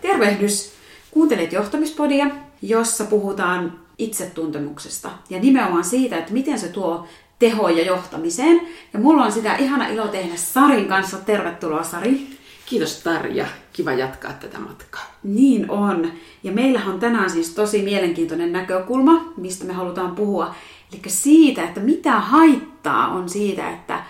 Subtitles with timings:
[0.00, 0.72] Tervehdys!
[1.10, 2.26] Kuuntelet johtamispodia,
[2.62, 7.06] jossa puhutaan itsetuntemuksesta ja nimenomaan siitä, että miten se tuo
[7.38, 8.60] tehoja johtamiseen.
[8.92, 11.16] Ja mulla on sitä ihana ilo tehdä Sarin kanssa.
[11.16, 12.26] Tervetuloa Sari.
[12.66, 13.46] Kiitos Tarja.
[13.72, 15.14] Kiva jatkaa tätä matkaa.
[15.22, 16.12] Niin on.
[16.42, 20.54] Ja meillä on tänään siis tosi mielenkiintoinen näkökulma, mistä me halutaan puhua.
[20.92, 24.04] Eli siitä, että mitä haittaa on siitä, että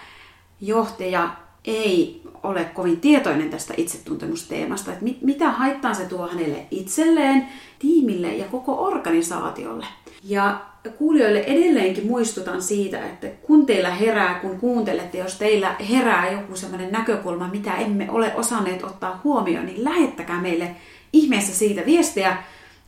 [0.60, 1.30] johtaja
[1.64, 8.34] ei ole kovin tietoinen tästä itsetuntemusteemasta, että mit, mitä haittaa se tuo hänelle itselleen, tiimille
[8.34, 9.86] ja koko organisaatiolle.
[10.24, 10.60] Ja
[10.98, 16.92] kuulijoille edelleenkin muistutan siitä, että kun teillä herää, kun kuuntelette, jos teillä herää joku sellainen
[16.92, 20.76] näkökulma, mitä emme ole osanneet ottaa huomioon, niin lähettäkää meille
[21.12, 22.36] ihmeessä siitä viestiä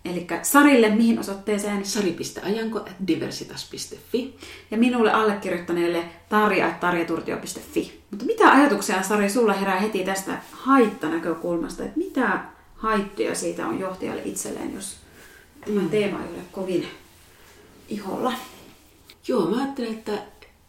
[0.05, 1.85] Eli Sarille mihin osoitteeseen?
[1.85, 4.37] sari.ajanko.diversitas.fi
[4.71, 8.01] Ja minulle allekirjoittaneelle tarja.tarjaturtio.fi.
[8.11, 12.45] Mutta mitä ajatuksia, Sari, sulla herää heti tästä haittanäkökulmasta, että mitä
[12.77, 14.97] haittoja siitä on johtajalle itselleen, jos
[15.67, 15.89] tämä mm.
[15.89, 16.87] teema ei ole kovin
[17.89, 18.33] iholla?
[19.29, 20.13] Joo, mä ajattelen, että,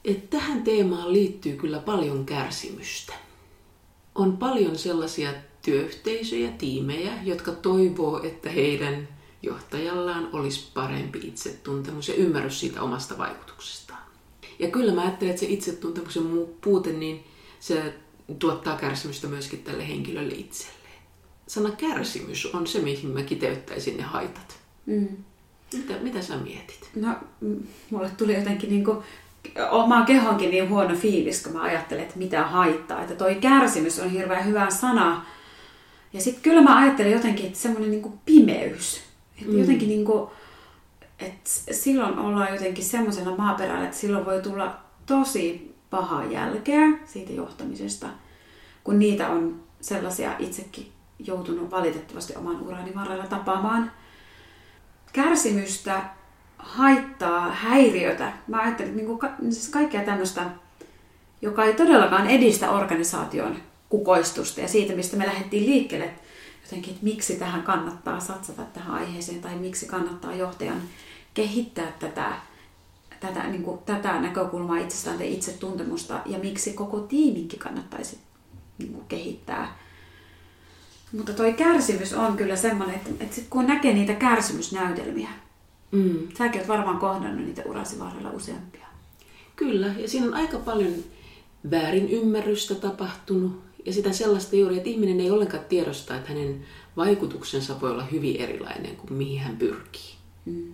[0.05, 3.13] että tähän teemaan liittyy kyllä paljon kärsimystä.
[4.15, 9.07] On paljon sellaisia työyhteisöjä, tiimejä, jotka toivoo, että heidän
[9.41, 14.01] johtajallaan olisi parempi itsetuntemus ja ymmärrys siitä omasta vaikutuksestaan.
[14.59, 16.23] Ja kyllä mä ajattelen, että se itsetuntemuksen
[16.61, 17.23] puute, niin
[17.59, 17.93] se
[18.39, 21.01] tuottaa kärsimystä myöskin tälle henkilölle itselleen.
[21.47, 24.59] Sana kärsimys on se, mihin mä kiteyttäisin ne haitat.
[24.85, 25.07] Mm.
[25.73, 26.89] Mitä, mitä sä mietit?
[26.95, 27.15] No,
[27.89, 28.97] mulle tuli jotenkin niin kuin
[29.71, 33.01] oma kehonkin niin huono fiilis, kun mä ajattelen, että mitä haittaa.
[33.01, 35.25] Että toi kärsimys on hirveän hyvä sana.
[36.13, 39.10] Ja sitten kyllä mä ajattelen jotenkin, että semmoinen niin pimeys.
[39.47, 39.59] Mm.
[39.59, 40.29] jotenkin niin kuin,
[41.19, 48.07] että silloin ollaan jotenkin semmoisena maaperällä, että silloin voi tulla tosi pahaa jälkeä siitä johtamisesta,
[48.83, 53.91] kun niitä on sellaisia itsekin joutunut valitettavasti oman urani varrella tapaamaan.
[55.13, 56.01] Kärsimystä,
[56.57, 58.33] haittaa, häiriötä.
[58.47, 60.45] Mä ajattelen, että niin kuin, siis kaikkea tämmöistä,
[61.41, 63.57] joka ei todellakaan edistä organisaation
[63.89, 66.13] kukoistusta ja siitä, mistä me lähdettiin liikkeelle,
[66.71, 70.81] jotenkin, että miksi tähän kannattaa satsata tähän aiheeseen tai miksi kannattaa johtajan
[71.33, 72.33] kehittää tätä,
[73.19, 78.19] tätä, niin kuin, tätä näkökulmaa itsestään tai itsetuntemusta ja miksi koko tiiminkin kannattaisi
[78.77, 79.77] niin kuin, kehittää.
[81.17, 85.29] Mutta toi kärsimys on kyllä semmoinen, että, että sit kun näkee niitä kärsimysnäytelmiä,
[85.91, 86.27] mm.
[86.37, 88.87] säkin oot varmaan kohdannut niitä urasi varrella useampia.
[89.55, 90.93] Kyllä, ja siinä on aika paljon
[91.71, 96.65] väärin ymmärrystä tapahtunut ja sitä sellaista juuri, että ihminen ei ollenkaan tiedosta, että hänen
[96.97, 100.15] vaikutuksensa voi olla hyvin erilainen kuin mihin hän pyrkii.
[100.45, 100.73] Mm.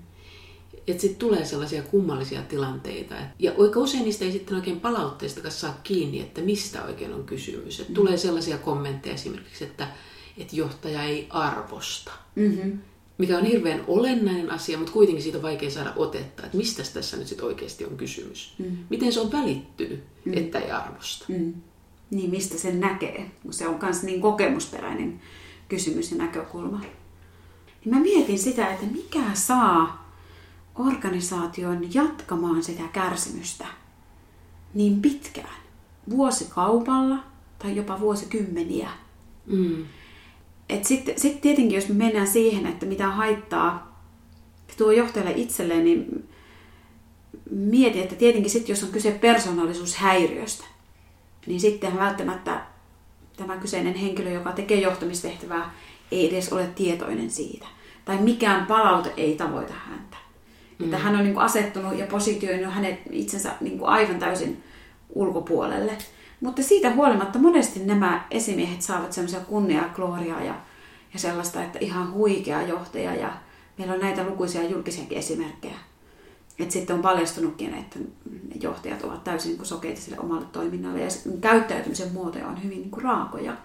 [0.87, 3.15] Että sitten tulee sellaisia kummallisia tilanteita.
[3.39, 7.79] Ja aika usein niistä ei sitten oikein palautteista saa kiinni, että mistä oikein on kysymys.
[7.79, 7.95] Et mm.
[7.95, 9.87] Tulee sellaisia kommentteja esimerkiksi, että,
[10.37, 12.11] että johtaja ei arvosta.
[12.35, 12.79] Mm-hmm.
[13.17, 17.17] Mikä on hirveän olennainen asia, mutta kuitenkin siitä on vaikea saada otetta, että mistä tässä
[17.17, 18.53] nyt sitten oikeasti on kysymys.
[18.57, 18.77] Mm.
[18.89, 20.33] Miten se on välittynyt, mm.
[20.37, 21.25] että ei arvosta.
[21.27, 21.53] Mm.
[22.11, 25.21] Niin mistä sen näkee, kun se on myös niin kokemusperäinen
[25.69, 26.79] kysymys ja näkökulma.
[27.85, 30.11] Niin mä mietin sitä, että mikä saa
[30.75, 33.65] organisaation jatkamaan sitä kärsimystä
[34.73, 35.57] niin pitkään.
[36.09, 37.23] Vuosikaupalla
[37.59, 38.89] tai jopa vuosikymmeniä.
[39.45, 39.85] Mm.
[40.81, 44.01] Sitten sit tietenkin, jos me mennään siihen, että mitä haittaa
[44.77, 46.29] tuo johtajalle itselleen, niin
[47.51, 50.65] mietin, että tietenkin sitten, jos on kyse persoonallisuushäiriöstä,
[51.47, 52.61] niin sitten välttämättä
[53.37, 55.73] tämä kyseinen henkilö, joka tekee johtamistehtävää,
[56.11, 57.67] ei edes ole tietoinen siitä.
[58.05, 60.17] Tai mikään palaute ei tavoita häntä.
[60.79, 60.85] Mm.
[60.85, 64.63] Että hän on niin kuin asettunut ja positioinut hänet itsensä niin kuin aivan täysin
[65.09, 65.97] ulkopuolelle.
[66.41, 70.55] Mutta siitä huolimatta monesti nämä esimiehet saavat semmoisia kunniaa, gloriaa ja,
[71.13, 73.15] ja sellaista, että ihan huikea johtaja.
[73.15, 73.33] Ja
[73.77, 75.75] meillä on näitä lukuisia julkisiakin esimerkkejä
[76.59, 81.09] että sitten on paljastunutkin, että ne johtajat ovat täysin niin sokeita sille omalle toiminnalle ja
[81.41, 83.57] käyttäytymisen muotoja on hyvin niin kuin raakoja.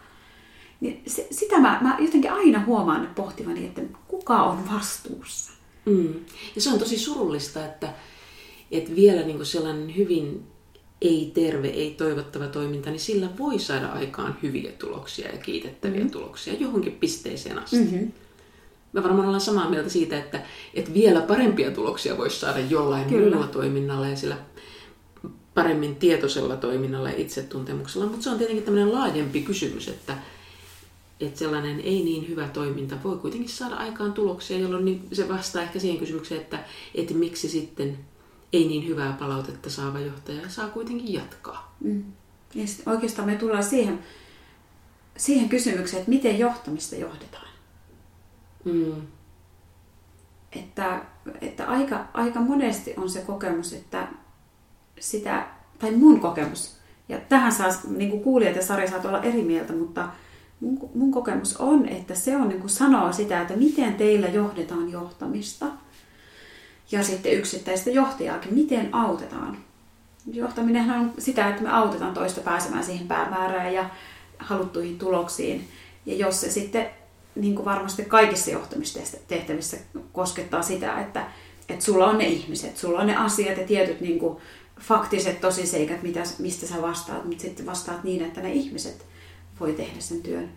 [0.81, 5.53] Niin se, sitä mä, mä jotenkin aina huomaan pohtivani, että kuka on vastuussa.
[5.85, 6.15] Mm.
[6.55, 7.95] Ja se on tosi surullista, että,
[8.71, 10.47] että vielä niin kuin sellainen hyvin
[11.01, 16.11] ei-terve, ei-toivottava toiminta, niin sillä voi saada aikaan hyviä tuloksia ja kiitettäviä mm-hmm.
[16.11, 17.77] tuloksia johonkin pisteeseen asti.
[17.77, 18.13] Mm-hmm
[18.93, 20.43] me varmaan ollaan samaa mieltä siitä, että,
[20.75, 23.37] että vielä parempia tuloksia voisi saada jollain Kyllä.
[23.37, 24.37] muulla toiminnalla ja sillä
[25.55, 28.07] paremmin tietoisella toiminnalla ja itsetuntemuksella.
[28.07, 30.19] Mutta se on tietenkin tämmöinen laajempi kysymys, että,
[31.21, 35.63] että sellainen ei niin hyvä toiminta voi kuitenkin saada aikaan tuloksia, jolloin niin se vastaa
[35.63, 36.59] ehkä siihen kysymykseen, että,
[36.95, 37.99] että miksi sitten
[38.53, 41.77] ei niin hyvää palautetta saava johtaja saa kuitenkin jatkaa.
[41.81, 42.05] Mm.
[42.55, 43.99] Ja oikeastaan me tullaan siihen,
[45.17, 47.52] siihen kysymykseen, että miten johtamista johdetaan.
[48.65, 49.03] Mm.
[50.53, 51.01] Että,
[51.41, 54.09] että aika, aika monesti on se kokemus, että
[55.01, 55.47] sitä,
[55.79, 56.77] tai mun kokemus,
[57.09, 60.09] ja tähän saa, niin kuin kuulijat ja Sari saat olla eri mieltä, mutta
[60.61, 64.91] mun, mun kokemus on, että se on niin kuin sanoa sitä, että miten teillä johdetaan
[64.91, 65.67] johtamista
[66.91, 69.59] ja sitten yksittäistä johtajaakin, miten autetaan.
[70.33, 73.91] Johtaminen on sitä, että me autetaan toista pääsemään siihen päämäärään ja
[74.39, 75.69] haluttuihin tuloksiin.
[76.07, 76.91] Ja jos se sitten
[77.35, 79.77] niin kuin varmasti kaikissa johtamistehtävissä
[80.13, 81.27] koskettaa sitä, että,
[81.69, 84.39] että sulla on ne ihmiset, sulla on ne asiat ja tietyt niin kuin
[84.81, 89.07] faktiset tosiseikat, mitä, mistä sä vastaat, mutta sitten vastaat niin, että ne ihmiset
[89.61, 90.51] voi tehdä sen työn.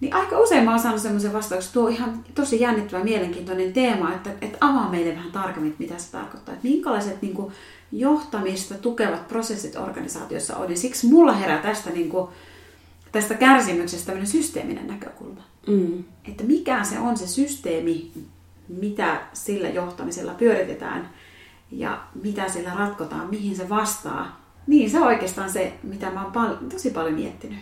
[0.00, 4.14] Niin aika usein mä oon saanut semmoisen vastauksen, tuo on ihan tosi jännittävä mielenkiintoinen teema,
[4.14, 6.54] että, että avaa meille vähän tarkemmin, mitä se tarkoittaa.
[6.54, 7.52] Että minkälaiset niin kuin,
[7.92, 10.70] johtamista tukevat prosessit organisaatiossa on.
[10.70, 12.28] Ja siksi mulla herää tästä, niin kuin,
[13.12, 15.42] tästä kärsimyksestä tämmöinen systeeminen näkökulma.
[15.66, 16.04] Mm.
[16.28, 18.10] Että mikä se on se systeemi,
[18.68, 21.10] mitä sillä johtamisella pyöritetään
[21.70, 24.42] ja mitä sillä ratkotaan, mihin se vastaa.
[24.66, 27.58] Niin se on oikeastaan se, mitä mä oon pal- tosi paljon miettinyt.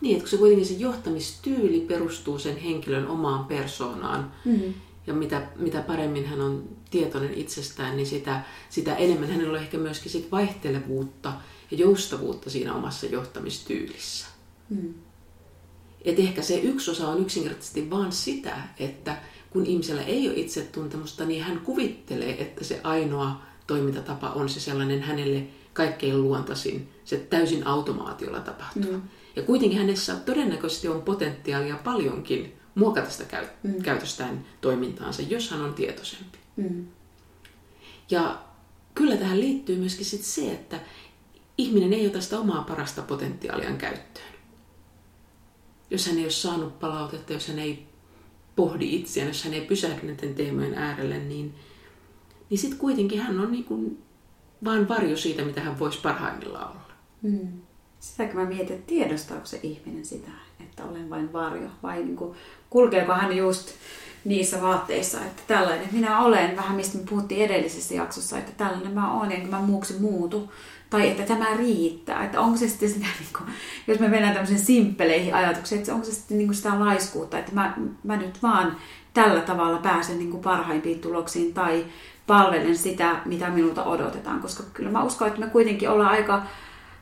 [0.00, 4.74] Niin, että kun se kuitenkin se johtamistyyli perustuu sen henkilön omaan persoonaan, Mm.
[5.06, 8.40] ja mitä, mitä paremmin hän on tietoinen itsestään, niin sitä,
[8.70, 11.32] sitä enemmän hänellä on ehkä myöskin sit vaihtelevuutta
[11.70, 14.26] ja joustavuutta siinä omassa johtamistyylissä.
[14.70, 14.94] Mm.
[16.04, 19.16] Et ehkä se yksi osa on yksinkertaisesti vaan sitä, että
[19.50, 25.02] kun ihmisellä ei ole itsetuntemusta, niin hän kuvittelee, että se ainoa toimintatapa on se sellainen
[25.02, 28.92] hänelle kaikkein luontaisin, se täysin automaatiolla tapahtuva.
[28.96, 29.02] Mm.
[29.36, 33.82] Ja kuitenkin hänessä todennäköisesti on potentiaalia paljonkin muokata sitä käy- Mm.
[33.82, 36.38] käytöstään toimintaansa, jos hän on tietoisempi.
[36.56, 36.86] Mm.
[38.10, 38.38] Ja
[38.94, 40.80] kyllä tähän liittyy myöskin sit se, että
[41.58, 44.33] ihminen ei ota sitä omaa parasta potentiaaliaan käyttöön.
[45.90, 47.86] Jos hän ei ole saanut palautetta, jos hän ei
[48.56, 51.54] pohdi itseään, jos hän ei pysähdy näiden teemojen äärelle, niin,
[52.50, 54.02] niin sitten kuitenkin hän on niin kuin
[54.64, 56.92] vaan varjo siitä, mitä hän voisi parhaimmillaan olla.
[57.22, 57.48] Mm.
[58.00, 62.36] Sitäkin mä mietin, että tiedostaako se ihminen sitä, että olen vain varjo, vai niin kuin,
[62.70, 63.68] kulkeeko hän just
[64.24, 65.88] niissä vaatteissa, että tällainen.
[65.92, 70.00] Minä olen, vähän mistä me puhuttiin edellisessä jaksossa, että tällainen mä olen, enkä mä muuksi
[70.00, 70.52] muutu,
[70.90, 73.50] tai että tämä riittää, että onko se sitten sitä, niin kuin,
[73.86, 77.52] jos me mennään tämmöisiin simppeleihin ajatuksiin, että onko se sitten niin kuin sitä laiskuutta, että
[77.54, 78.76] mä, mä nyt vaan
[79.14, 81.84] tällä tavalla pääsen niin kuin parhaimpiin tuloksiin, tai
[82.26, 86.42] palvelen sitä, mitä minulta odotetaan, koska kyllä mä uskon, että me kuitenkin ollaan aika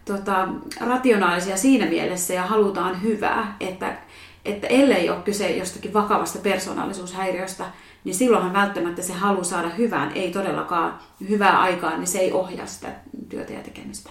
[0.05, 0.49] tota,
[0.81, 3.97] rationaalisia siinä mielessä ja halutaan hyvää, että,
[4.45, 7.65] että ellei ole kyse jostakin vakavasta persoonallisuushäiriöstä,
[8.05, 10.99] niin silloinhan välttämättä se halu saada hyvään, ei todellakaan
[11.29, 12.89] hyvää aikaa, niin se ei ohjaa sitä
[13.29, 14.11] työtä ja tekemistä.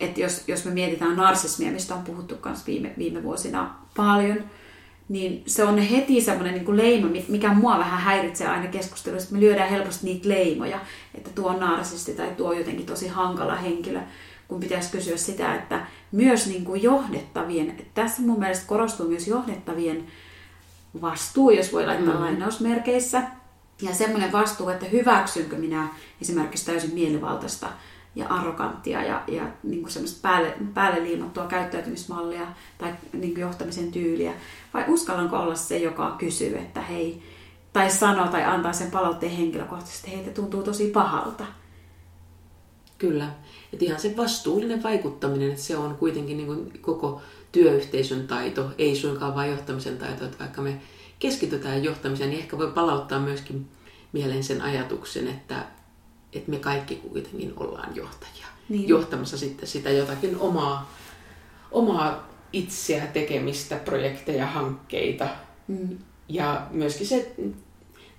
[0.00, 4.44] Et jos, jos me mietitään narsismia, mistä on puhuttu myös viime, viime vuosina paljon,
[5.08, 9.34] niin se on heti semmoinen niin kuin leima, mikä mua vähän häiritsee aina keskustelussa, että
[9.34, 10.80] me lyödään helposti niitä leimoja,
[11.14, 14.00] että tuo on narsisti tai tuo on jotenkin tosi hankala henkilö,
[14.48, 19.28] kun pitäisi kysyä sitä, että myös niin kuin johdettavien, että tässä mun mielestä korostuu myös
[19.28, 20.06] johdettavien
[21.00, 22.20] vastuu, jos voi laittaa mm.
[22.20, 23.22] lainausmerkeissä,
[23.82, 25.88] ja semmoinen vastuu, että hyväksynkö minä
[26.22, 27.68] esimerkiksi täysin mielivaltaista
[28.14, 32.46] ja arroganttia ja, ja niin kuin semmoista päälle, päälle liimattua käyttäytymismallia
[32.78, 34.32] tai niin kuin johtamisen tyyliä,
[34.74, 37.22] vai uskallanko olla se, joka kysyy, että hei,
[37.72, 41.44] tai sanoo tai antaa sen palautteen henkilökohtaisesti, että hei, tuntuu tosi pahalta.
[42.98, 43.28] Kyllä.
[43.72, 47.20] Että ihan se vastuullinen vaikuttaminen, että se on kuitenkin niin kuin koko
[47.52, 50.24] työyhteisön taito, ei suinkaan vain johtamisen taito.
[50.24, 50.80] Että vaikka me
[51.18, 53.68] keskitytään johtamiseen, niin ehkä voi palauttaa myöskin
[54.12, 55.64] mieleen sen ajatuksen, että,
[56.32, 58.46] että me kaikki kuitenkin ollaan johtajia.
[58.68, 58.88] Niin.
[58.88, 60.94] Johtamassa sitten sitä jotakin omaa,
[61.72, 65.28] omaa itseä tekemistä, projekteja, hankkeita.
[65.68, 65.98] Mm.
[66.28, 67.34] Ja myöskin se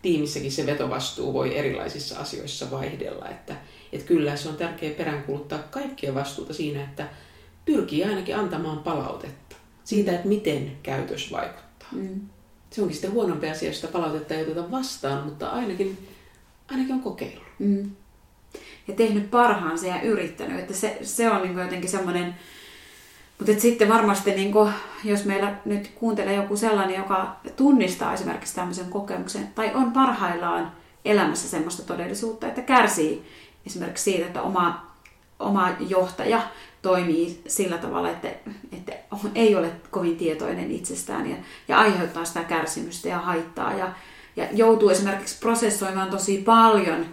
[0.02, 3.30] tiimissäkin se vetovastuu voi erilaisissa asioissa vaihdella.
[3.30, 3.56] Että,
[3.94, 7.08] että kyllä se on tärkeää peräänkuluttaa kaikkia vastuuta siinä, että
[7.66, 11.90] pyrkii ainakin antamaan palautetta siitä, että miten käytös vaikuttaa.
[11.92, 12.22] Mm.
[12.70, 16.08] Se onkin sitten huonompi asia, jos sitä palautetta ei oteta vastaan, mutta ainakin,
[16.72, 17.44] ainakin on kokeillut.
[17.60, 17.92] Mm.
[18.88, 22.36] Ja tehnyt parhaansa ja yrittänyt, että se, se on niin jotenkin semmoinen,
[23.40, 28.90] mutta sitten varmasti, niin kuin, jos meillä nyt kuuntelee joku sellainen, joka tunnistaa esimerkiksi tämmöisen
[28.90, 30.72] kokemuksen, tai on parhaillaan
[31.06, 33.26] elämässä semmoista todellisuutta, että kärsii
[33.68, 34.92] esimerkiksi siitä, että oma,
[35.40, 36.42] oma johtaja
[36.82, 38.28] toimii sillä tavalla, että,
[38.72, 38.94] että
[39.36, 41.36] ei ole kovin tietoinen itsestään ja,
[41.68, 43.74] ja aiheuttaa sitä kärsimystä ja haittaa.
[43.74, 43.90] Ja,
[44.36, 47.06] ja joutuu esimerkiksi prosessoimaan tosi paljon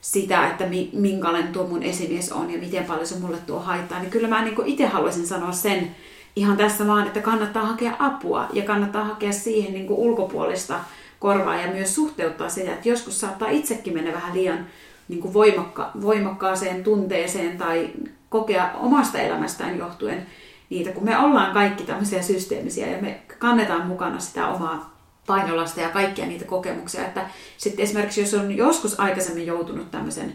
[0.00, 4.10] sitä, että minkälainen tuo mun esimies on ja miten paljon se mulle tuo haittaa, niin
[4.10, 5.96] kyllä mä niin itse haluaisin sanoa sen,
[6.36, 10.80] ihan tässä vaan, että kannattaa hakea apua ja kannattaa hakea siihen niin ulkopuolista
[11.18, 14.66] korvaa ja myös suhteuttaa sitä, että joskus saattaa itsekin mennä vähän liian
[15.08, 17.90] niin kuin voimakka, voimakkaaseen tunteeseen tai
[18.28, 20.26] kokea omasta elämästään johtuen
[20.70, 25.88] niitä, kun me ollaan kaikki tämmöisiä systeemisiä ja me kannetaan mukana sitä omaa painolasta ja
[25.88, 27.04] kaikkia niitä kokemuksia.
[27.04, 30.32] Että sitten esimerkiksi jos on joskus aikaisemmin joutunut tämmöisen,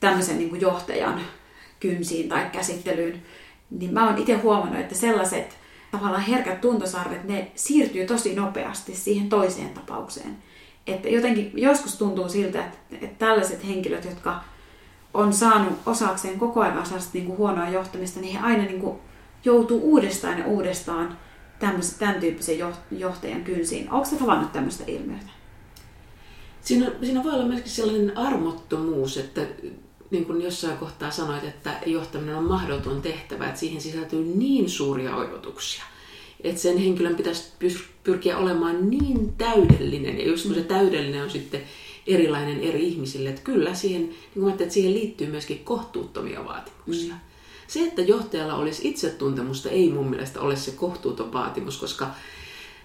[0.00, 1.20] tämmöisen niin kuin johtajan
[1.80, 3.22] kynsiin tai käsittelyyn,
[3.70, 5.58] niin mä oon itse huomannut, että sellaiset
[5.90, 10.36] tavallaan herkät tuntosarvet, ne siirtyy tosi nopeasti siihen toiseen tapaukseen.
[10.86, 14.44] Että jotenkin joskus tuntuu siltä, että, että tällaiset henkilöt, jotka
[15.14, 18.98] on saanut osakseen koko ajan niin kuin huonoa johtamista, niin he aina niin kuin
[19.44, 21.18] joutuu uudestaan ja uudestaan
[21.98, 22.58] tämän tyyppisen
[22.90, 23.90] johtajan kynsiin.
[23.90, 25.30] Onko se tavannut tämmöistä ilmiötä?
[26.60, 29.40] Siinä, siinä voi olla myöskin sellainen armottomuus, että
[30.10, 35.16] niin kuin jossain kohtaa sanoit, että johtaminen on mahdoton tehtävä, että siihen sisältyy niin suuria
[35.16, 35.84] odotuksia,
[36.44, 37.44] että sen henkilön pitäisi
[38.04, 41.62] pyrkiä olemaan niin täydellinen, ja just kun se täydellinen on sitten
[42.06, 47.14] erilainen eri ihmisille, että kyllä siihen, niin kuin että siihen liittyy myöskin kohtuuttomia vaatimuksia.
[47.14, 47.20] Mm.
[47.66, 52.10] Se, että johtajalla olisi itsetuntemusta, ei mun mielestä ole se kohtuuton vaatimus, koska,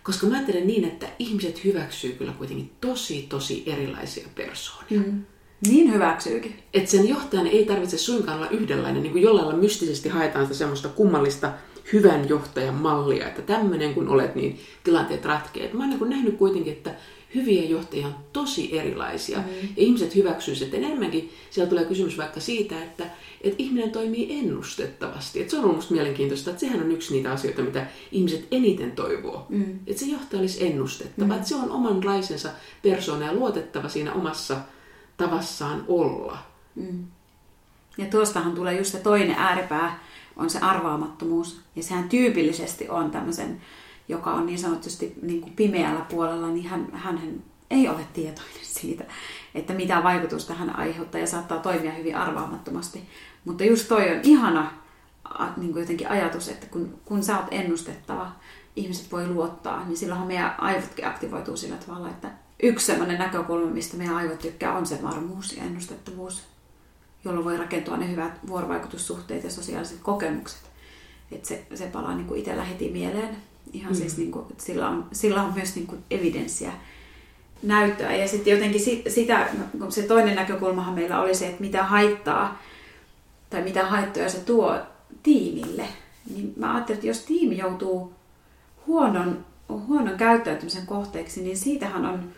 [0.04, 5.00] koska mä ajattelen niin, että ihmiset hyväksyy kyllä kuitenkin tosi, tosi erilaisia persoonia.
[5.00, 5.24] Mm.
[5.68, 6.56] Niin hyväksyykin.
[6.74, 10.90] Että sen johtajan ei tarvitse suinkaan olla yhdenlainen, niin kuin jollain mystisesti haetaan sitä semmoista
[10.90, 11.54] kummallista
[11.94, 15.70] hyvän johtajan mallia, että tämmöinen kun olet, niin tilanteet ratkee.
[15.74, 16.96] Mä oon niin nähnyt kuitenkin, että
[17.36, 19.38] hyviä johtajia on tosi erilaisia.
[19.38, 19.44] Mm.
[19.46, 23.06] Ja ihmiset hyväksyisivät, että enemmänkin siellä tulee kysymys vaikka siitä, että,
[23.42, 25.40] että ihminen toimii ennustettavasti.
[25.40, 28.92] Että se on ollut musta mielenkiintoista, että sehän on yksi niitä asioita, mitä ihmiset eniten
[28.92, 29.46] toivoo.
[29.50, 29.80] Mm.
[29.88, 31.36] Että se johtaja olisi ennustettava, mm.
[31.36, 32.50] että se on omanlaisensa
[32.82, 34.58] persoona ja luotettava siinä omassa
[35.18, 36.38] tavassaan olla.
[36.76, 37.06] Mm.
[38.00, 40.00] Ja tuostahan tulee just se toinen ääripää,
[40.36, 41.62] on se arvaamattomuus.
[41.76, 43.62] Ja sehän tyypillisesti on tämmöisen
[44.10, 49.04] joka on niin sanotusti niin kuin pimeällä puolella, niin hän, hän ei ole tietoinen siitä,
[49.56, 53.04] että mitä vaikutusta hän aiheuttaa ja saattaa toimia hyvin arvaamattomasti.
[53.46, 54.72] Mutta just toi on ihana
[55.58, 58.32] niin kuin jotenkin ajatus, että kun, kun sä oot ennustettava,
[58.76, 62.32] ihmiset voi luottaa, niin silloinhan meidän aivotkin aktivoituu sillä tavalla, että
[62.64, 66.44] yksi sellainen näkökulma, mistä meidän aivot tykkää, on se varmuus ja ennustettavuus,
[67.26, 70.62] jolloin voi rakentua ne hyvät vuorovaikutussuhteet ja sosiaaliset kokemukset.
[71.32, 73.38] Että se, se palaa niin kuin itsellä heti mieleen.
[73.74, 73.98] Ihan mm.
[73.98, 76.72] siis niin kuin, sillä, on, sillä on myös niin kuin evidenssiä
[77.64, 78.16] näyttöä.
[78.16, 79.50] Ja sitten jotenkin sitä,
[79.90, 82.62] se toinen näkökulmahan meillä oli se, että mitä haittaa
[83.50, 84.80] tai mitä haittoja se tuo
[85.24, 85.86] tiimille.
[86.30, 88.14] Niin mä ajattelin, että jos tiimi joutuu
[88.88, 92.32] huonon, huonon käyttäytymisen kohteeksi, niin siitähän on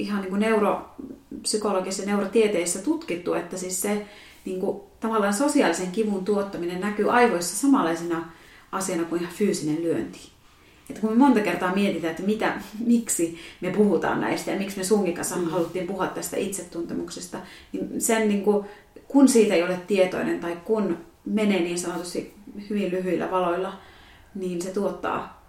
[0.00, 4.06] ihan niin kuin neuropsykologisessa neurotieteissä tutkittu, että siis se
[4.44, 8.32] niin kuin, tavallaan sosiaalisen kivun tuottaminen näkyy aivoissa samanlaisena
[8.72, 10.30] asiana kuin ihan fyysinen lyönti
[10.90, 12.54] että kun me monta kertaa mietitään, että mitä,
[12.86, 15.44] miksi me puhutaan näistä ja miksi me sunkin kanssa mm.
[15.44, 17.38] haluttiin puhua tästä itsetuntemuksesta,
[17.72, 18.66] niin sen niin kuin,
[19.08, 22.34] kun siitä ei ole tietoinen tai kun menee niin sanotusti
[22.70, 23.80] hyvin lyhyillä valoilla,
[24.34, 25.42] niin se tuottaa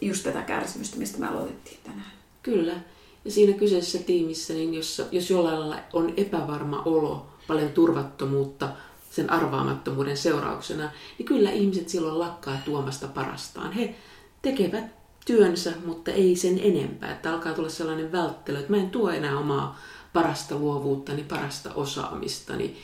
[0.00, 2.12] just tätä kärsimystä, mistä me aloitettiin tänään.
[2.42, 2.74] Kyllä.
[3.24, 8.68] Ja siinä kyseisessä tiimissä, niin jos, jos jollain lailla on epävarma olo, paljon turvattomuutta,
[9.10, 13.72] sen arvaamattomuuden seurauksena, niin kyllä ihmiset silloin lakkaa tuomasta parastaan.
[13.72, 13.94] He
[14.42, 14.84] tekevät
[15.26, 17.12] työnsä, mutta ei sen enempää.
[17.12, 19.78] Että alkaa tulla sellainen välttely, että mä en tuo enää omaa
[20.12, 22.76] parasta luovuuttani, parasta osaamistani.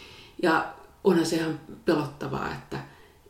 [0.43, 0.75] Ja
[1.05, 2.79] onhan se ihan pelottavaa, että,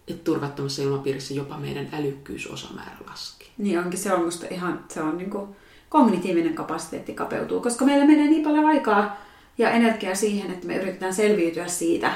[0.08, 3.48] että turvattomassa ilmapiirissä jopa meidän älykkyysosamäärä laskee.
[3.58, 5.56] Niin onkin, se on musta ihan, se on niin kuin
[5.96, 9.16] kognitiivinen kapasiteetti kapeutuu, koska meillä menee niin paljon aikaa
[9.58, 12.12] ja energiaa siihen, että me yritetään selviytyä siitä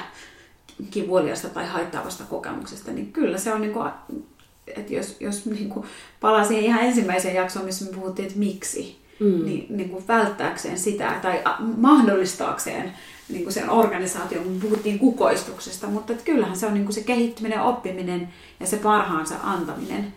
[0.90, 3.90] kivuliasta tai haittaavasta kokemuksesta, niin kyllä se on niin kuin
[4.76, 5.87] että jos, jos niin kuin
[6.20, 9.44] palaa siihen ihan ensimmäiseen jaksoon, missä me puhuttiin, että miksi, mm.
[9.44, 11.42] niin, niin kuin välttääkseen sitä tai
[11.76, 12.92] mahdollistaakseen
[13.28, 17.00] niin kuin sen organisaation, kun puhuttiin kukoistuksesta, mutta että kyllähän se on niin kuin se
[17.00, 18.28] kehittyminen, oppiminen
[18.60, 20.12] ja se parhaansa antaminen.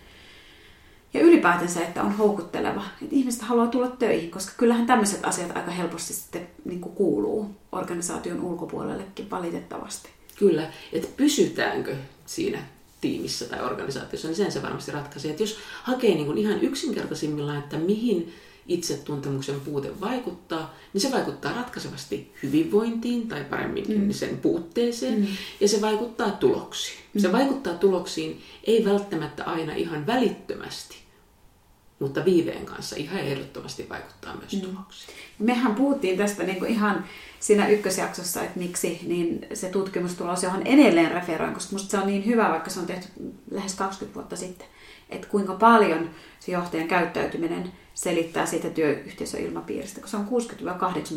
[1.13, 5.71] Ja ylipäätänsä, että on houkutteleva, että ihmiset haluaa tulla töihin, koska kyllähän tämmöiset asiat aika
[5.71, 10.09] helposti sitten niin kuin kuuluu organisaation ulkopuolellekin valitettavasti.
[10.35, 12.59] Kyllä, että pysytäänkö siinä
[13.01, 15.31] tiimissä tai organisaatiossa, niin sen se varmasti ratkaisee.
[15.31, 18.33] Että jos hakee niin kuin ihan yksinkertaisimmillaan, että mihin
[18.67, 24.11] itsetuntemuksen puute vaikuttaa, niin se vaikuttaa ratkaisevasti hyvinvointiin tai paremmin mm.
[24.11, 25.27] sen puutteeseen mm.
[25.59, 26.99] ja se vaikuttaa tuloksiin.
[27.13, 27.21] Mm.
[27.21, 31.02] Se vaikuttaa tuloksiin ei välttämättä aina ihan välittömästi,
[32.03, 34.61] mutta viiveen kanssa ihan ehdottomasti vaikuttaa myös Mm.
[34.61, 35.17] tuloksiin.
[35.39, 37.05] Mehän puhuttiin tästä niin kuin ihan
[37.39, 42.25] siinä ykkösjaksossa, että miksi niin se tutkimustulos, johon edelleen referoin, koska musta se on niin
[42.25, 43.07] hyvä, vaikka se on tehty
[43.51, 44.67] lähes 20 vuotta sitten,
[45.09, 50.27] että kuinka paljon se johtajan käyttäytyminen selittää siitä työyhteisöilmapiiristä, kun se on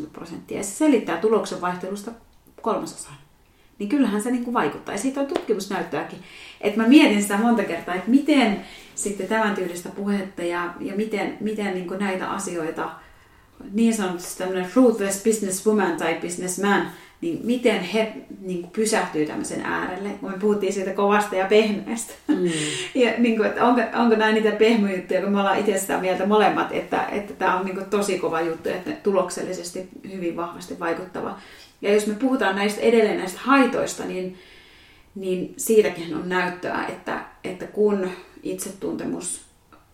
[0.04, 2.10] 60-80 prosenttia, ja se selittää tuloksen vaihtelusta
[2.62, 3.14] kolmasosan.
[3.78, 4.94] Niin kyllähän se niin kuin vaikuttaa.
[4.94, 6.18] Ja siitä on tutkimusnäyttöäkin.
[6.60, 8.60] Että mä mietin sitä monta kertaa, että miten
[8.94, 12.90] sitten tämän tyylistä puhetta ja, ja miten, miten niin kuin näitä asioita,
[13.72, 16.90] niin sanotusti tämmöinen ruthless businesswoman tai businessman,
[17.20, 20.08] niin miten he niin kuin pysähtyy tämmöisen äärelle.
[20.08, 22.14] Kun me puhuttiin siitä kovasta ja pehmeästä.
[22.28, 22.50] Mm.
[23.02, 26.26] Ja niin kuin, että onko, onko nämä niitä pehmojuttuja, kun me ollaan itse sitä mieltä
[26.26, 31.38] molemmat, että, että tämä on niin kuin tosi kova juttu, että tuloksellisesti hyvin vahvasti vaikuttava.
[31.82, 34.38] Ja jos me puhutaan näistä edelleen näistä haitoista, niin,
[35.14, 38.10] niin siitäkin on näyttöä, että, että kun
[38.42, 39.46] itsetuntemus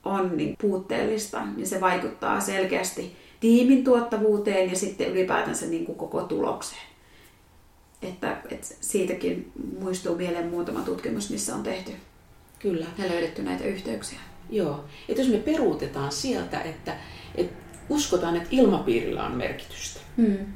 [0.05, 6.23] on niin puutteellista, niin se vaikuttaa selkeästi tiimin tuottavuuteen ja sitten ylipäätänsä niin kuin koko
[6.23, 6.83] tulokseen.
[8.03, 11.93] Että, että siitäkin muistuu mieleen muutama tutkimus, missä on tehty
[12.59, 12.87] Kyllä.
[12.99, 14.19] ja löydetty näitä yhteyksiä.
[14.51, 14.85] Joo.
[15.09, 16.97] Että jos me peruutetaan sieltä, että,
[17.35, 17.55] että
[17.89, 20.47] uskotaan, että ilmapiirillä on merkitystä, Hmm.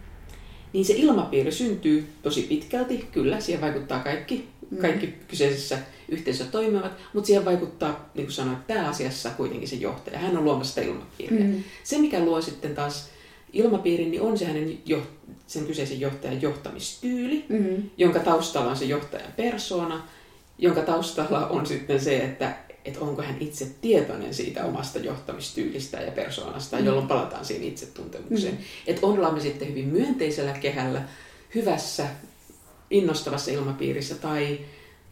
[0.73, 4.49] Niin se ilmapiiri syntyy tosi pitkälti, kyllä, siihen vaikuttaa kaikki,
[4.81, 10.19] kaikki kyseisessä yhteisössä toimivat, mutta siihen vaikuttaa, niin kuin sanoin, pääasiassa kuitenkin se johtaja.
[10.19, 11.45] Hän on luomassa sitä ilmapiiriä.
[11.45, 11.63] Mm.
[11.85, 13.09] Se, mikä luo sitten taas
[13.53, 15.03] ilmapiirin, niin on se hänen jo,
[15.47, 17.83] sen kyseisen johtajan johtamistyyli, Mm.
[17.97, 20.03] jonka taustalla on se johtajan persona,
[20.59, 26.13] jonka taustalla on sitten se, että, että onko hän itse tietoinen siitä omasta johtamistyylistä ja
[26.13, 28.55] persoonasta, jolloin palataan siihen itsetuntemukseen.
[28.55, 28.61] Mm.
[28.87, 31.03] Että ollaan me sitten hyvin myönteisellä kehällä,
[31.55, 32.07] hyvässä,
[32.91, 34.59] innostavassa ilmapiirissä tai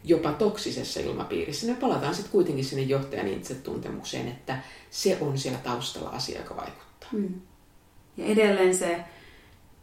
[0.03, 4.59] jopa toksisessa ilmapiirissä, niin palataan sitten kuitenkin sinne johtajan itsetuntemukseen, että
[4.91, 7.09] se on siellä taustalla asia, joka vaikuttaa.
[7.11, 7.41] Mm.
[8.17, 8.99] Ja edelleen se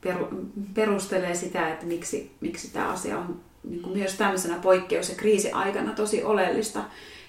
[0.01, 0.29] peru,
[0.75, 5.93] perustelee sitä, että miksi, miksi tämä asia on niin kuin myös tämmöisenä poikkeus- ja kriisiaikana
[5.93, 6.85] tosi oleellista,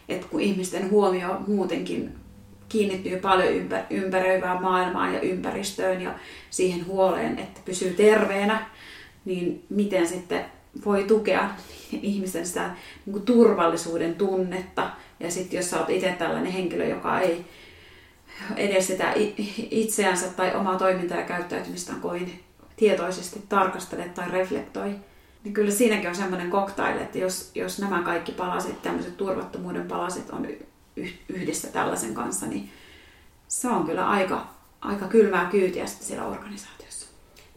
[0.09, 2.15] että kun ihmisten huomio muutenkin
[2.69, 6.13] kiinnittyy paljon ympä, ympäröivään maailmaan ja ympäristöön ja
[6.49, 8.65] siihen huoleen, että pysyy terveenä,
[9.25, 10.45] niin miten sitten
[10.85, 11.49] voi tukea
[11.91, 12.69] ihmisten sitä
[13.05, 14.89] niin kuin turvallisuuden tunnetta.
[15.19, 17.45] Ja sitten jos sä oot itse tällainen henkilö, joka ei
[18.55, 19.13] edes sitä
[19.71, 22.39] itseänsä tai omaa toimintaa ja käyttäytymistään kovin
[22.75, 24.95] tietoisesti tarkastele tai reflektoi,
[25.43, 30.29] niin kyllä siinäkin on semmoinen cocktail, että jos, jos nämä kaikki palaset, tämmöiset turvattomuuden palaset
[30.29, 30.47] on
[31.29, 32.69] yhdessä tällaisen kanssa, niin
[33.47, 34.47] se on kyllä aika,
[34.81, 37.07] aika kylmää kyytiä sitten siellä organisaatiossa.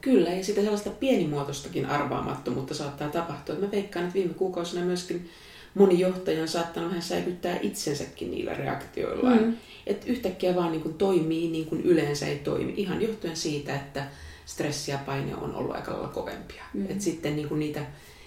[0.00, 3.54] Kyllä, ja sitä sellaista pienimuotoistakin arvaamattomuutta saattaa tapahtua.
[3.54, 5.30] Mä veikkaan, että viime kuukausina myöskin
[5.74, 9.42] moni johtaja on saattanut vähän säikyttää itsensäkin niillä reaktioillaan.
[9.42, 9.56] Mm.
[9.86, 14.06] Että yhtäkkiä vaan niin kuin toimii niin kuin yleensä ei toimi, ihan johtuen siitä, että
[14.46, 16.64] stressi ja paine on ollut aika lailla kovempia.
[16.74, 16.80] Mm.
[16.80, 16.90] Mm.
[16.90, 17.86] Et sitten niin kuin niitä,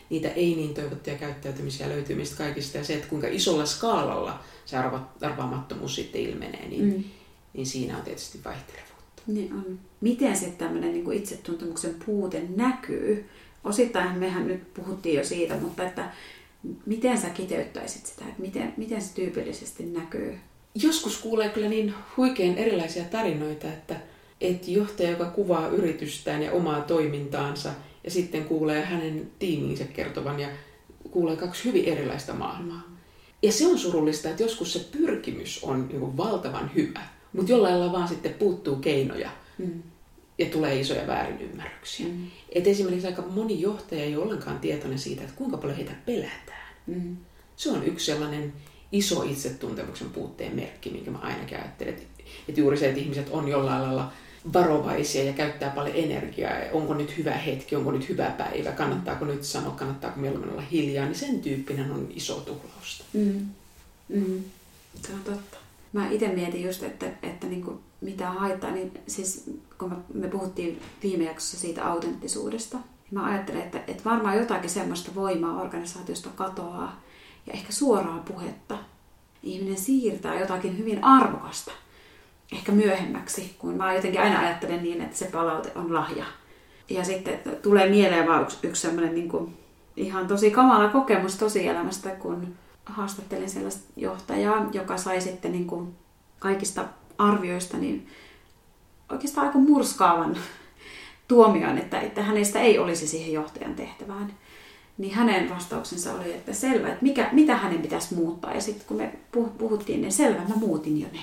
[0.09, 4.77] niitä ei niin toivottuja käyttäytymisiä löytyy mistä kaikista, ja se, että kuinka isolla skaalalla se
[4.77, 7.03] arva, arvaamattomuus sitten ilmenee, niin, Mm.
[7.53, 9.21] niin siinä on tietysti vaihtelevuutta.
[9.27, 9.79] Niin on.
[10.01, 13.29] Miten sitten tämmöinen niin itsetuntemuksen puute näkyy?
[13.63, 16.11] Osittain mehän nyt puhuttiin jo siitä, mutta että
[16.85, 20.37] miten sä kiteyttäisit sitä, että miten, miten se tyypillisesti näkyy?
[20.75, 23.95] Joskus kuulee kyllä niin huikein erilaisia tarinoita, että,
[24.41, 27.69] että johtaja, joka kuvaa yritystään ja omaa toimintaansa,
[28.03, 30.47] ja sitten kuulee hänen tiimiinsä kertovan ja
[31.11, 32.81] kuulee kaksi hyvin erilaista maailmaa.
[33.43, 37.01] Ja se on surullista, että joskus se pyrkimys on niin valtavan hyvä,
[37.33, 39.83] mutta jollain lailla vaan sitten puuttuu keinoja Mm.
[40.37, 42.07] ja tulee isoja väärinymmärryksiä.
[42.07, 42.27] Mm.
[42.51, 46.73] Et esimerkiksi aika moni johtaja ei ole ollenkaan tietoinen siitä, että kuinka paljon heitä pelätään.
[46.87, 47.17] Mm.
[47.55, 48.53] Se on yksi sellainen
[48.91, 51.93] iso itsetuntemuksen puutteen merkki, minkä mä ainakin ajattelen.
[51.93, 54.11] Että, että juuri se, että ihmiset on jollain lailla
[54.53, 56.53] varovaisia ja käyttää paljon energiaa.
[56.71, 61.05] Onko nyt hyvä hetki, onko nyt hyvä päivä, kannattaako nyt sanoa, kannattaako mieluummin olla hiljaa,
[61.05, 63.03] niin sen tyyppinen on iso tuhlausta.
[63.13, 63.49] Mm.
[64.09, 64.43] Mm.
[65.01, 65.57] Se on totta.
[65.93, 70.81] Mä itse mietin just, että, että niin kuin mitä haittaa, niin siis kun me puhuttiin
[71.03, 77.01] viime jaksossa siitä autenttisuudesta, niin mä ajattelen, että, että varmaan jotakin semmoista voimaa organisaatiosta katoaa
[77.47, 78.77] ja ehkä suoraa puhetta.
[79.43, 81.71] Ihminen siirtää jotakin hyvin arvokasta
[82.51, 86.25] ehkä myöhemmäksi, kun mä jotenkin aina ajattelen niin, että se palaute on lahja.
[86.89, 89.57] Ja sitten tulee mieleen vaan yksi, yksi semmoinen niin kuin
[89.97, 95.95] ihan tosi kamala kokemus tosielämästä, kun haastattelin sellaista johtajaa, joka sai sitten niin kuin
[96.39, 96.85] kaikista
[97.17, 98.07] arvioista niin
[99.11, 100.37] oikeastaan aika murskaavan
[101.27, 104.33] tuomion, että, että hänestä ei olisi siihen johtajan tehtävään.
[104.97, 108.53] Niin hänen vastauksensa oli, että selvä, että mikä, mitä hänen pitäisi muuttaa.
[108.53, 111.19] Ja sitten kun me puh- puhuttiin, niin selvä, mä muutin jo ne.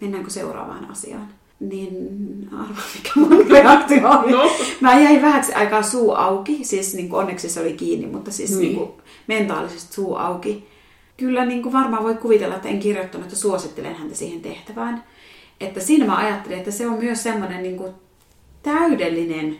[0.00, 1.28] Mennäänkö seuraavaan asiaan?
[1.60, 4.32] Niin arvaa, mikä mun reaktio oli.
[4.32, 4.50] No.
[4.80, 8.50] Mä jäin vähäksi aikaa suu auki, siis niin kuin onneksi se oli kiinni, mutta siis
[8.50, 8.60] Niin.
[8.60, 8.76] niin.
[8.76, 8.90] Kuin
[9.26, 10.68] mentaalisesti suu auki.
[11.16, 15.04] Kyllä niin kuin varmaan voi kuvitella, että en kirjoittanut, että suosittelen häntä siihen tehtävään.
[15.60, 17.92] Että siinä mä ajattelin, että se on myös semmoinen niin kuin
[18.62, 19.56] täydellinen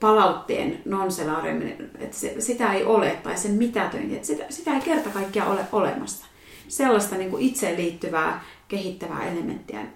[0.00, 5.10] palautteen nonselaareminen, että se, sitä ei ole, tai sen mitätöinti, että sitä, sitä ei kerta
[5.10, 6.26] kaikkiaan ole olemassa.
[6.68, 9.86] Sellaista niin kuin itseen liittyvää, kehittävää elementtiä.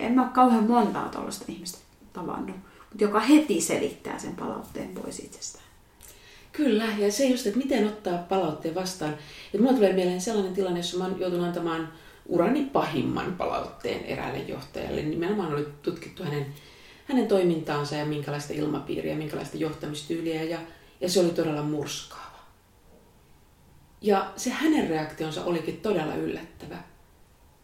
[0.00, 1.78] En mä ole kauhean montaa tuollaista ihmistä
[2.12, 2.56] tavannut,
[2.90, 5.64] mutta joka heti selittää sen palautteen pois itsestään.
[6.52, 9.12] Kyllä, ja se just, että miten ottaa palautteen vastaan.
[9.12, 11.92] Että mulla tulee mieleen sellainen tilanne, jossa mä oon joutunut antamaan
[12.26, 15.02] urani pahimman palautteen eräälle johtajalle.
[15.02, 16.46] Nimenomaan oli tutkittu hänen,
[17.04, 20.58] hänen toimintaansa ja minkälaista ilmapiiriä, minkälaista johtamistyyliä, ja,
[21.00, 22.38] ja se oli todella murskaava.
[24.00, 26.93] Ja se hänen reaktionsa olikin todella yllättävä.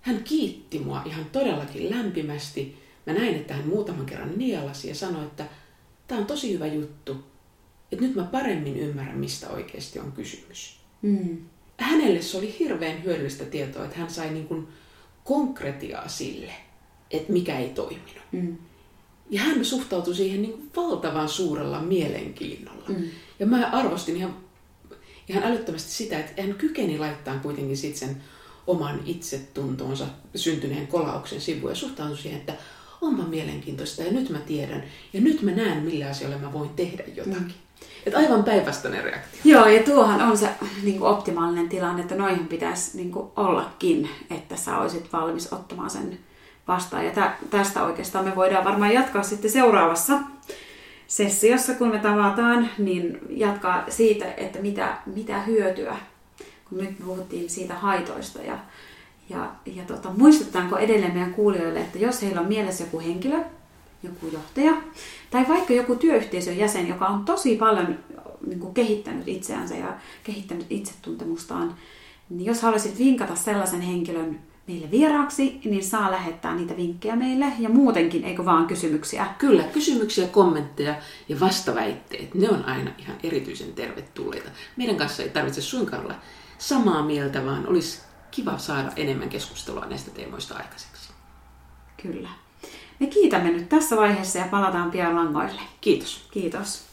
[0.00, 2.78] Hän kiitti mua ihan todellakin lämpimästi.
[3.06, 5.46] Mä näin, että hän muutaman kerran nielasi ja sanoi, että
[6.06, 7.16] tämä on tosi hyvä juttu,
[7.92, 10.80] että nyt mä paremmin ymmärrän, mistä oikeasti on kysymys.
[11.02, 11.38] Mm.
[11.78, 14.68] Hänelle se oli hirveän hyödyllistä tietoa, että hän sai niin kuin
[15.24, 16.52] konkretiaa sille,
[17.10, 18.22] että mikä ei toiminut.
[18.32, 18.56] Mm.
[19.30, 22.88] Ja hän suhtautui siihen niin kuin valtavan suurella mielenkiinnolla.
[22.88, 23.04] Mm.
[23.38, 24.36] Ja mä arvostin ihan,
[25.28, 28.22] ihan älyttömästi sitä, että hän kykeni laittaa kuitenkin sit sen
[28.70, 30.04] oman itsetuntonsa
[30.35, 32.54] syntyneen kolauksen sivuun ja suhtautui siihen, että
[33.00, 37.04] onpa mielenkiintoista ja nyt mä tiedän ja nyt mä näen, millä asioilla mä voin tehdä
[37.16, 37.40] jotakin.
[37.40, 37.52] Mm.
[38.06, 39.40] Että aivan päinvastainen reaktio.
[39.44, 40.48] Joo, ja tuohan on se
[40.83, 45.90] niin kuin optimaalinen tilanne, että noihin pitäisi niin kuin ollakin, että sä olisit valmis ottamaan
[45.90, 46.18] sen
[46.68, 47.06] vastaan.
[47.06, 50.18] Ja tä, tästä oikeastaan me voidaan varmaan jatkaa sitten seuraavassa
[51.06, 55.96] sessiossa, kun me tavataan, niin jatkaa siitä, että mitä, mitä hyötyä,
[56.70, 58.42] nyt puhuttiin siitä haitoista.
[58.42, 58.59] Ja,
[59.28, 63.38] ja, ja tota, muistutaanko edelleen meidän kuulijoille, että jos heillä on mielessä joku henkilö,
[64.02, 64.72] joku johtaja,
[65.30, 67.98] tai vaikka joku työyhteisön jäsen, joka on tosi paljon
[68.46, 71.74] niin kuin kehittänyt itseänsä ja kehittänyt itsetuntemustaan,
[72.30, 77.68] niin jos haluaisit vinkata sellaisen henkilön meille vieraaksi, niin saa lähettää niitä vinkkejä meille ja
[77.68, 79.26] muutenkin, eikö vaan kysymyksiä.
[79.38, 80.94] Kyllä, kysymyksiä, kommentteja
[81.28, 84.50] ja vastaväitteet, ne on aina ihan erityisen tervetulleita.
[84.76, 86.14] Meidän kanssa ei tarvitse suinkaan olla
[86.61, 91.12] samaa mieltä, vaan olisi kiva saada enemmän keskustelua näistä teemoista aikaiseksi.
[92.03, 92.29] Kyllä.
[93.01, 95.61] Me kiitämme nyt tässä vaiheessa ja palataan pian langoille.
[95.81, 96.29] Kiitos.
[96.31, 96.89] Kiitos.